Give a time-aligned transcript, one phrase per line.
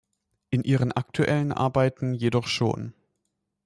[0.49, 2.95] In ihren aktuellen Arbeiten jedoch schon.